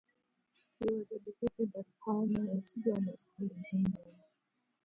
[0.79, 4.15] He was educated at Palmer's Grammar School in England.